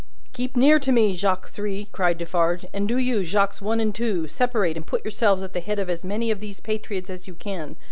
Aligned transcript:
"Keep 0.33 0.55
near 0.57 0.79
to 0.79 0.91
me, 0.91 1.13
Jacques 1.15 1.49
Three," 1.49 1.85
cried 1.91 2.17
Defarge; 2.17 2.65
"and 2.73 2.87
do 2.87 2.97
you, 2.97 3.23
Jacques 3.23 3.57
One 3.57 3.79
and 3.79 3.93
Two, 3.93 4.27
separate 4.27 4.75
and 4.75 4.83
put 4.87 5.03
yourselves 5.05 5.43
at 5.43 5.53
the 5.53 5.59
head 5.59 5.77
of 5.77 5.91
as 5.91 6.03
many 6.03 6.31
of 6.31 6.39
these 6.39 6.59
patriots 6.59 7.11
as 7.11 7.27
you 7.27 7.35
can. 7.35 7.75